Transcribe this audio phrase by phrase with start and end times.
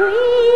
[0.00, 0.49] Queen.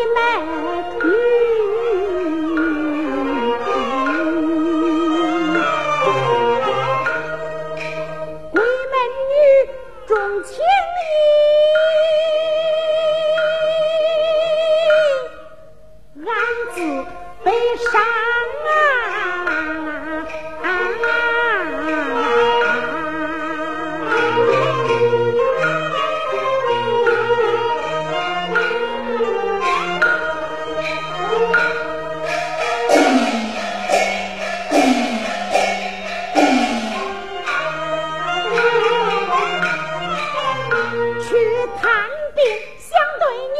[41.45, 42.43] 只看病
[42.79, 43.23] 相对
[43.55, 43.57] 你。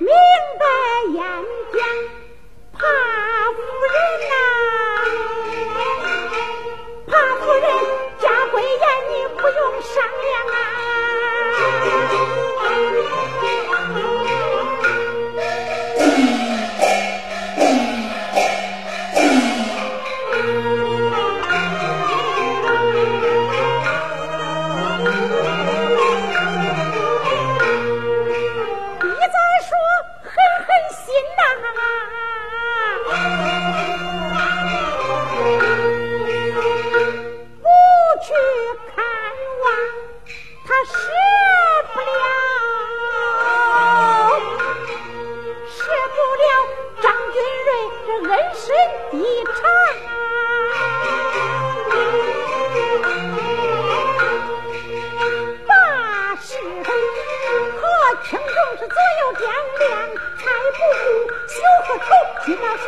[0.00, 0.10] 明
[0.60, 0.62] 白
[1.14, 1.16] 眼
[1.72, 1.80] 睛
[2.74, 2.78] 怕
[3.54, 3.58] 夫
[3.94, 3.96] 人
[4.28, 4.32] 呐。
[7.06, 7.64] 怕夫人
[8.20, 10.54] 家规严你不用商量啊。
[38.24, 38.32] 去
[38.96, 39.04] 看
[39.60, 39.64] 望，
[40.66, 40.92] 他舍
[41.92, 42.22] 不了，
[45.68, 45.76] 舍
[46.14, 46.44] 不了
[47.02, 47.68] 张君瑞
[48.06, 48.64] 这恩深
[49.20, 49.52] 一场。
[55.68, 55.70] 大
[56.40, 56.48] 事
[57.76, 57.84] 和
[58.24, 59.38] 群众是左右掂
[59.80, 59.92] 量，
[60.38, 60.42] 才
[60.72, 61.04] 不顾
[61.46, 61.54] 羞
[61.84, 62.08] 和愁，
[62.46, 62.84] 急忙说。